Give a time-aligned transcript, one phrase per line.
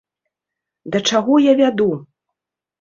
[0.95, 1.89] Да чаго я вяду?